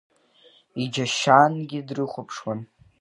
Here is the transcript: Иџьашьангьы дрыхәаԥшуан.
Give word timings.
Иџьашьангьы 0.81 1.79
дрыхәаԥшуан. 1.87 2.59